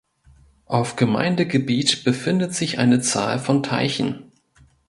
Auf 0.65 0.95
Gemeindegebiet 0.95 2.03
befindet 2.03 2.55
sich 2.55 2.79
eine 2.79 3.01
Zahl 3.01 3.37
von 3.37 3.61
Teichen. 3.61 4.31